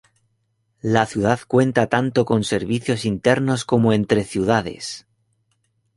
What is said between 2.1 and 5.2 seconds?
con servicios internos como entre ciudades.